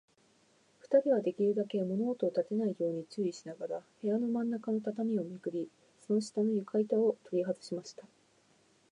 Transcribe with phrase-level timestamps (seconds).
[0.79, 5.69] ふたりは、できるだけ物音をたてないように注意しながら、部屋のまんなかの畳をめくり、
[6.07, 8.01] その下の床板ゆかいたをとりはずしました。